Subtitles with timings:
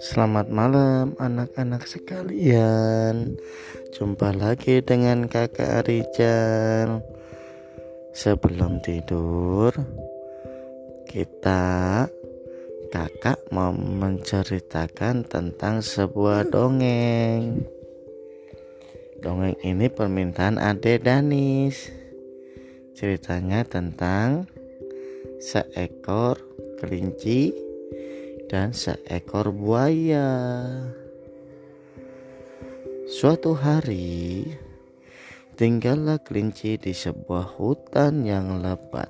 [0.00, 3.36] Selamat malam anak-anak sekalian.
[3.92, 7.04] Jumpa lagi dengan kakak Rijal.
[8.16, 9.76] Sebelum tidur
[11.04, 12.08] Kita
[12.88, 17.60] Kakak mau menceritakan tentang sebuah dongeng.
[19.20, 21.92] Dongeng ini permintaan Ade Danis.
[22.96, 24.48] Ceritanya tentang
[25.44, 26.40] Seekor
[26.80, 27.69] kelinci
[28.50, 30.26] dan seekor buaya.
[33.06, 34.42] Suatu hari,
[35.54, 39.06] tinggallah kelinci di sebuah hutan yang lebat.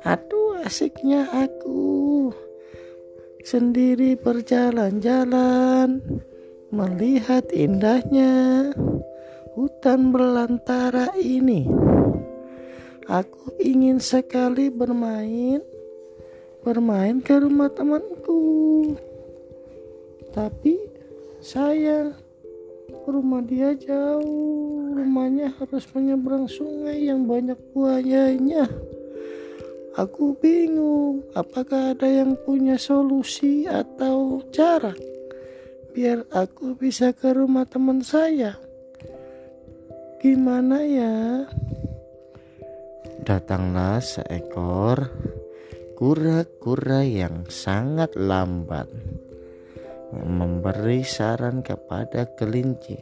[0.00, 2.32] Aduh, asiknya aku
[3.44, 6.00] sendiri berjalan-jalan,
[6.72, 8.72] melihat indahnya
[9.52, 11.68] hutan belantara ini.
[13.04, 15.60] Aku ingin sekali bermain
[16.62, 18.94] bermain ke rumah temanku.
[20.30, 20.76] Tapi
[21.40, 22.12] saya
[23.08, 24.92] rumah dia jauh.
[24.94, 28.68] Rumahnya harus menyeberang sungai yang banyak buayanya
[29.98, 34.94] aku bingung apakah ada yang punya solusi atau cara
[35.90, 38.54] biar aku bisa ke rumah teman saya?
[40.22, 41.44] Gimana ya?
[43.26, 45.10] Datanglah seekor
[46.00, 48.88] kura-kura yang sangat lambat
[50.16, 52.96] memberi saran kepada kelinci.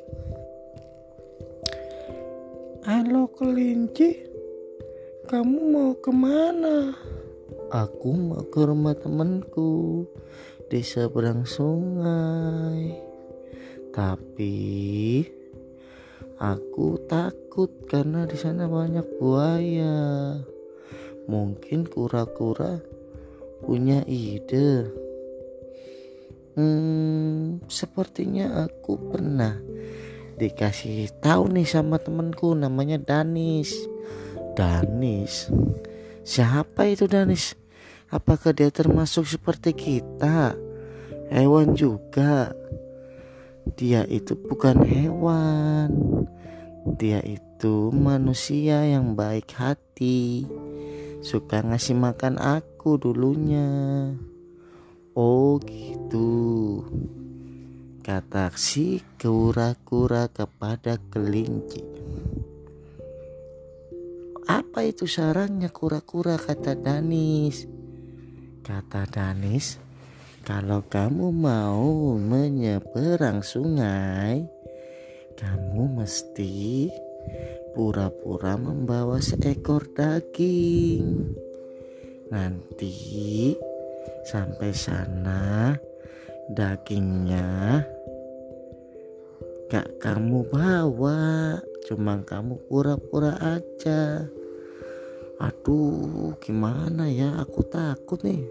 [2.82, 4.18] Halo kelinci,
[5.30, 6.90] kamu mau ke mana?
[7.70, 10.02] Aku mau ke rumah temanku
[10.66, 12.98] di seberang sungai.
[13.94, 14.58] Tapi
[16.42, 20.34] aku takut karena di sana banyak buaya.
[21.28, 22.80] Mungkin kura-kura
[23.60, 24.88] punya ide.
[26.56, 29.60] Hmm, sepertinya aku pernah
[30.40, 33.76] dikasih tahu nih sama temanku namanya Danis.
[34.56, 35.52] Danis.
[36.24, 37.52] Siapa itu Danis?
[38.08, 40.56] Apakah dia termasuk seperti kita?
[41.28, 42.56] Hewan juga.
[43.76, 45.92] Dia itu bukan hewan.
[46.96, 50.48] Dia itu manusia yang baik hati
[51.20, 53.68] suka ngasih makan aku dulunya.
[55.18, 56.84] Oh gitu.
[58.06, 61.84] Kata si kura-kura kepada kelinci.
[64.48, 67.68] Apa itu sarannya kura-kura kata Danis?
[68.64, 69.76] Kata Danis,
[70.40, 74.48] kalau kamu mau menyeberang sungai,
[75.36, 76.88] kamu mesti
[77.78, 81.30] pura-pura membawa seekor daging.
[82.26, 83.54] Nanti
[84.26, 85.78] sampai sana
[86.50, 87.86] dagingnya
[89.70, 91.54] gak kamu bawa,
[91.86, 94.26] cuma kamu pura-pura aja.
[95.38, 97.38] Aduh, gimana ya?
[97.46, 98.42] Aku takut nih.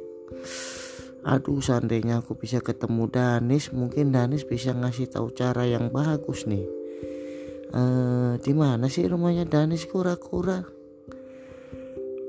[1.27, 6.76] Aduh, seandainya aku bisa ketemu Danis, mungkin Danis bisa ngasih tahu cara yang bagus nih
[7.73, 9.47] uh, di mana sih rumahnya?
[9.47, 10.63] Danis kura-kura.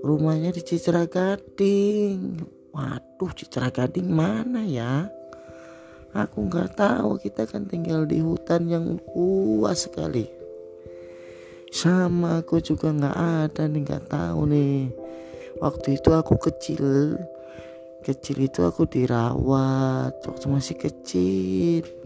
[0.03, 2.39] Rumahnya di Citra Gading.
[2.71, 5.11] Waduh Citra Gading mana ya?
[6.15, 7.19] Aku nggak tahu.
[7.19, 10.27] Kita kan tinggal di hutan yang luas sekali.
[11.69, 14.89] Sama aku juga nggak ada nih nggak tahu nih.
[15.59, 17.19] Waktu itu aku kecil.
[18.07, 21.98] Kecil itu aku dirawat waktu masih kecil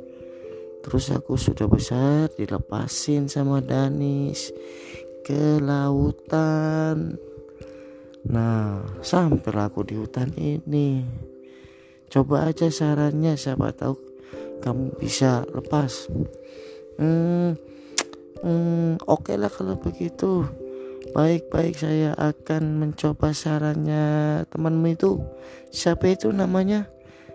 [0.83, 4.51] Terus aku sudah besar dilepasin sama Danis
[5.23, 7.17] ke lautan.
[8.27, 11.03] Nah, sampai aku di hutan ini.
[12.13, 13.97] Coba aja sarannya siapa tahu
[14.63, 16.07] kamu bisa lepas.
[17.01, 17.57] Hmm,
[18.45, 20.47] hmm oke okay lah kalau begitu.
[21.13, 25.19] Baik-baik saya akan mencoba sarannya temanmu itu.
[25.75, 26.87] Siapa itu namanya?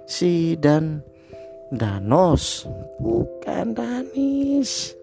[0.07, 1.03] Si Dan
[1.67, 2.63] Danos.
[3.03, 4.95] Bukan Danis.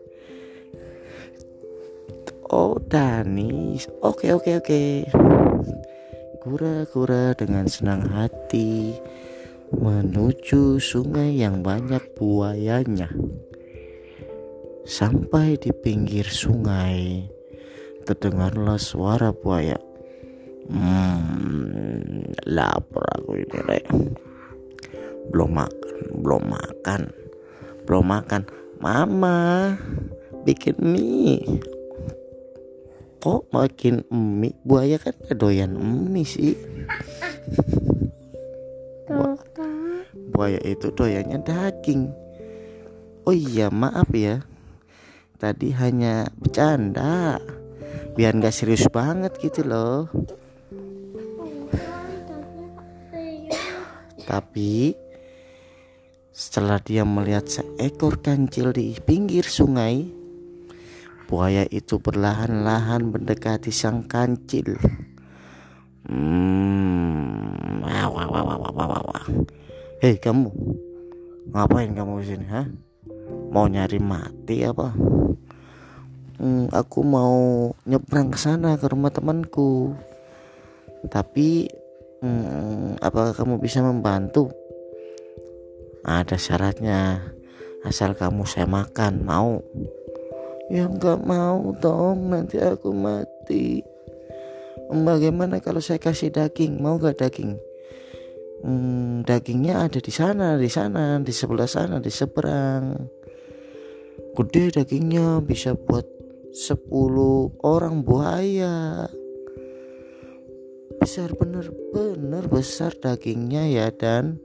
[2.48, 3.84] Oh Danis.
[4.00, 4.84] Oke oke oke.
[6.44, 8.92] Kura-kura dengan senang hati
[9.74, 13.08] Menuju sungai yang banyak buayanya.
[14.84, 17.24] Sampai di pinggir sungai
[18.04, 19.80] Terdengarlah suara buaya.
[20.68, 23.84] Hmm, lapar aku ini rek.
[25.32, 25.83] Belum makan
[26.14, 27.12] belum makan.
[27.84, 28.42] Belum makan.
[28.80, 29.74] Mama
[30.44, 31.40] bikin mie.
[33.20, 34.56] Kok makin mie?
[34.64, 36.56] Buaya kan doyan mie sih.
[40.34, 42.10] Buaya itu doyannya daging.
[43.24, 44.44] Oh iya maaf ya.
[45.40, 47.40] Tadi hanya bercanda.
[48.14, 50.10] Biar nggak serius banget gitu loh.
[54.24, 55.03] Tapi
[56.34, 60.10] setelah dia melihat seekor kancil di pinggir sungai
[61.30, 64.74] buaya itu perlahan-lahan mendekati sang kancil.
[66.10, 69.24] Hmm, wah, wah, wah, wah, wah, wah, wah.
[70.02, 70.50] hei kamu
[71.54, 72.66] ngapain kamu di sini hah?
[73.54, 74.90] Mau nyari mati apa?
[76.42, 79.94] Hmm, aku mau nyebrang ke sana ke rumah temanku.
[81.06, 81.70] Tapi
[82.26, 84.50] hmm, apakah kamu bisa membantu
[86.04, 87.32] ada syaratnya.
[87.84, 89.60] Asal kamu saya makan mau?
[90.68, 92.32] Ya nggak mau dong.
[92.32, 93.80] Nanti aku mati.
[94.92, 96.78] Bagaimana kalau saya kasih daging?
[96.78, 97.56] Mau gak daging?
[98.64, 102.96] Hmm, dagingnya ada di sana di sana di sebelah sana di seberang.
[104.32, 106.04] Gede dagingnya bisa buat
[106.52, 109.08] 10 orang buaya.
[110.96, 114.40] Besar bener-bener besar dagingnya ya dan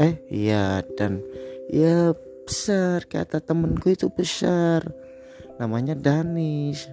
[0.00, 1.20] eh iya dan
[1.72, 2.12] ya
[2.46, 3.04] besar.
[3.10, 4.86] Kata temenku itu besar.
[5.56, 6.86] Namanya Danis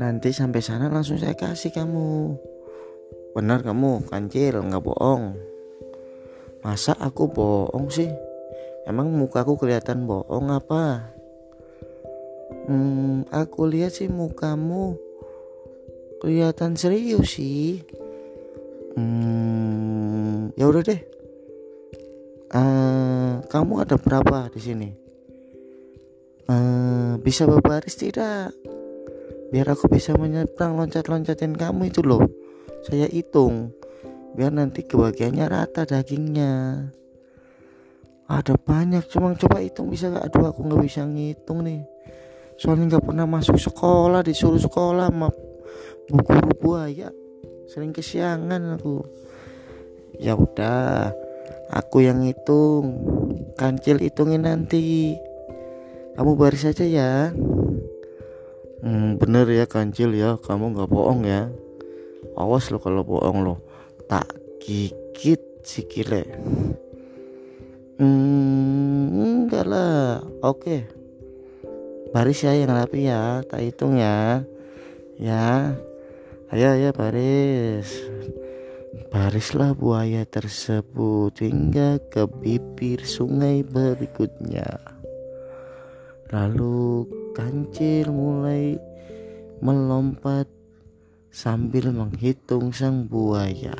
[0.00, 2.40] nanti sampai sana langsung saya kasih kamu.
[3.36, 5.36] Benar kamu kancil nggak bohong.
[6.64, 8.08] Masa aku bohong sih?
[8.88, 11.12] Emang mukaku kelihatan bohong apa?
[12.64, 14.96] Hmm, aku lihat sih mukamu
[16.20, 17.80] kelihatan serius sih
[18.96, 21.00] hmm, ya udah deh.
[22.50, 24.88] Uh, kamu ada berapa di sini?
[26.50, 28.50] Uh, bisa berbaris tidak?
[29.50, 32.26] Biar aku bisa menyeberang loncat-loncatin kamu itu loh.
[32.86, 33.70] Saya hitung.
[34.34, 36.86] Biar nanti kebagiannya rata dagingnya.
[38.30, 41.82] Ada banyak cuma coba hitung bisa gak aduh aku nggak bisa ngitung nih.
[42.54, 45.34] Soalnya nggak pernah masuk sekolah disuruh sekolah sama
[46.10, 47.10] bu guru buaya
[47.70, 49.06] sering kesiangan aku.
[50.18, 51.14] Ya udah
[51.70, 52.98] aku yang hitung.
[53.54, 55.14] Kancil hitungin nanti.
[56.18, 57.30] Kamu baris aja ya.
[58.82, 60.34] Hmm, bener ya kancil ya.
[60.42, 61.46] Kamu nggak bohong ya.
[62.34, 63.62] Awas lo kalau bohong lo
[64.10, 64.26] tak
[64.58, 66.26] gigit sikile.
[68.02, 70.26] Hmm, enggak lah.
[70.42, 70.90] Oke.
[72.10, 73.46] Baris ya yang rapi ya.
[73.46, 74.42] Tak hitung ya.
[75.20, 75.78] Ya
[76.50, 78.10] ayo ya baris
[79.10, 84.78] Barislah buaya tersebut hingga ke bibir sungai berikutnya.
[86.30, 88.78] Lalu kancil mulai
[89.58, 90.46] melompat
[91.30, 93.74] sambil menghitung sang buaya.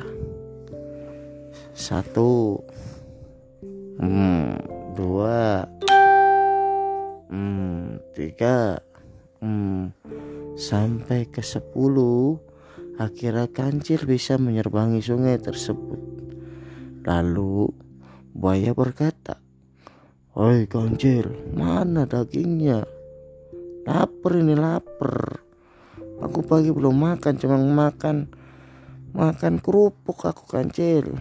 [1.71, 2.59] Satu,
[4.03, 4.51] hmm,
[4.99, 5.63] dua,
[7.31, 8.83] hmm, tiga,
[9.39, 9.95] hmm,
[10.59, 12.50] sampai ke sepuluh
[12.99, 15.99] Akhirnya kancil bisa menyerbangi sungai tersebut.
[17.07, 17.71] Lalu
[18.35, 19.39] buaya berkata,
[20.35, 22.83] Oi kancil, mana dagingnya?
[23.87, 25.43] Lapar ini lapar.
[26.21, 28.31] Aku pagi belum makan, cuma makan
[29.11, 31.11] makan kerupuk aku kancil.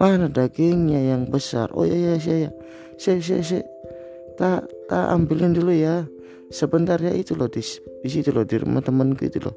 [0.00, 1.68] Mana dagingnya yang besar?
[1.76, 2.48] Oh iya iya saya,
[2.96, 3.64] saya saya saya
[4.40, 6.08] tak tak ambilin dulu ya.
[6.50, 7.62] Sebentar ya itu loh di,
[8.02, 9.54] di situ loh di rumah temanku itu loh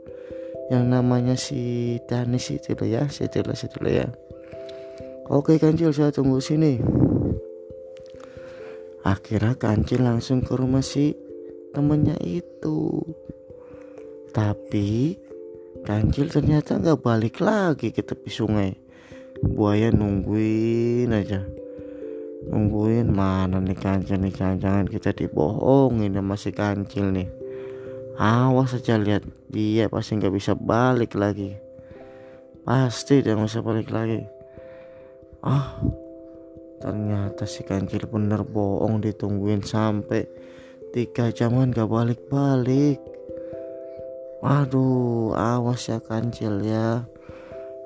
[0.72, 4.08] yang namanya si Danis itu loh ya saya tulis itu loh ya.
[5.28, 6.80] Oke kancil saya tunggu sini.
[9.04, 11.12] Akhirnya kancil langsung ke rumah si
[11.76, 13.04] temennya itu.
[14.32, 15.20] Tapi
[15.84, 18.72] kancil ternyata nggak balik lagi ke tepi sungai.
[19.44, 21.44] Buaya nungguin aja.
[22.48, 24.32] Nungguin mana nih kancil nih?
[24.32, 27.43] Jangan-jangan kita dibohongin sama si kancil nih
[28.18, 31.58] awas saja lihat dia pasti nggak bisa balik lagi.
[32.64, 34.24] Pasti dia bisa balik lagi.
[35.44, 35.82] Ah
[36.84, 40.28] ternyata si kancil bener bohong ditungguin sampai
[40.92, 43.00] tiga jaman gak balik-balik.
[44.44, 47.08] Waduh awas ya kancil ya.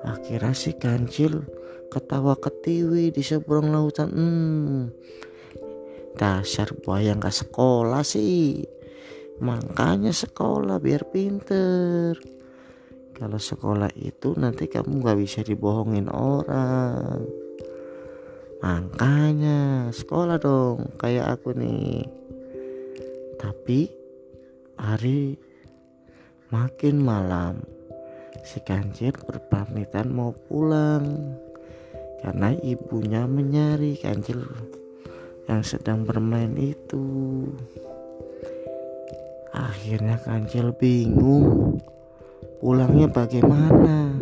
[0.02, 1.46] Akhirnya si kancil
[1.88, 4.10] ketawa ketiwi di seberang lautan.
[4.10, 4.82] Hmm
[6.18, 8.66] dasar buaya nggak sekolah sih
[9.38, 12.14] makanya sekolah biar pinter.
[13.18, 17.26] Kalau sekolah itu nanti kamu gak bisa dibohongin orang.
[18.62, 22.06] Makanya sekolah dong kayak aku nih.
[23.38, 23.90] Tapi
[24.78, 25.34] hari
[26.54, 27.62] makin malam.
[28.46, 31.34] Si kancil berpamitan mau pulang.
[32.22, 34.42] Karena ibunya menyari kancil
[35.46, 37.46] yang sedang bermain itu
[39.58, 41.78] akhirnya kancil bingung
[42.62, 44.14] pulangnya bagaimana?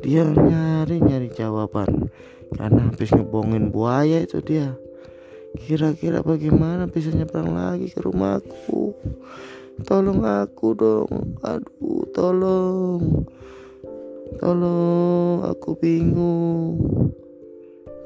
[0.00, 2.08] Dia nyari nyari jawaban.
[2.52, 4.76] Karena habis ngebohongin buaya itu dia.
[5.56, 8.92] Kira-kira bagaimana bisa nyebrang lagi ke rumahku?
[9.84, 11.40] Tolong aku dong.
[11.44, 13.24] Aduh tolong.
[14.36, 16.76] Tolong aku bingung.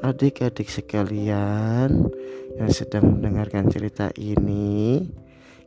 [0.01, 2.09] Adik-adik sekalian
[2.57, 5.05] yang sedang mendengarkan cerita ini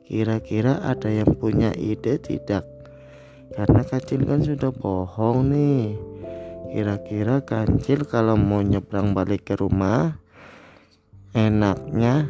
[0.07, 2.67] kira-kira ada yang punya ide tidak?
[3.53, 5.97] Karena kancil kan sudah bohong nih.
[6.73, 10.17] Kira-kira kancil kalau mau nyebrang balik ke rumah
[11.37, 12.29] enaknya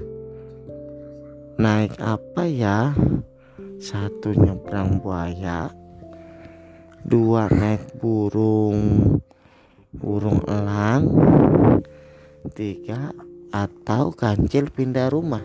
[1.60, 2.92] naik apa ya?
[3.80, 5.84] Satu nyebrang buaya
[7.04, 9.20] dua naik burung
[9.92, 11.04] burung elang
[12.56, 13.12] tiga
[13.52, 15.44] atau kancil pindah rumah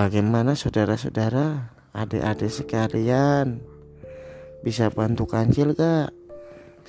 [0.00, 3.60] bagaimana saudara-saudara adik-adik sekalian?
[4.64, 6.16] Bisa bantu kancil gak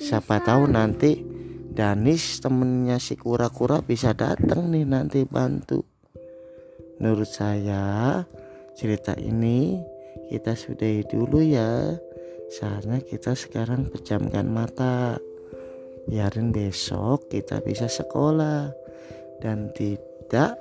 [0.00, 1.20] siapa tahu nanti
[1.72, 5.80] Danis temennya si kura-kura bisa datang nih nanti bantu.
[7.00, 8.20] Menurut saya
[8.76, 9.80] cerita ini
[10.28, 11.96] kita sudahi dulu ya.
[12.52, 15.16] Saatnya kita sekarang pejamkan mata.
[16.04, 18.68] Biarin besok kita bisa sekolah.
[19.40, 20.60] Dan tidak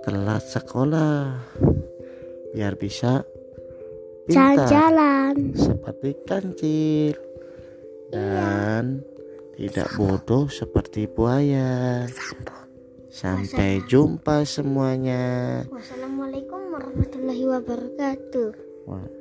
[0.00, 1.36] telat sekolah.
[2.50, 3.22] Biar bisa
[4.26, 5.54] jalan-jalan.
[5.54, 7.14] seperti kancil.
[8.10, 9.06] Dan
[9.54, 12.08] tidak bodoh seperti buaya.
[13.10, 15.62] Sampai jumpa semuanya.
[15.70, 18.50] Wassalamualaikum warahmatullahi wabarakatuh.
[18.88, 19.19] Wah.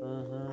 [0.00, 0.47] 嗯哼。